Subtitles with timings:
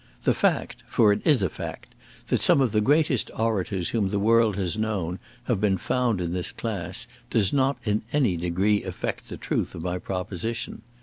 [0.23, 1.93] The fact, for it is a fact,
[2.29, 6.33] that some of the greatest orators whom the world has known have been found in
[6.33, 10.81] this class, does not in any degree affect the truth of my proposition.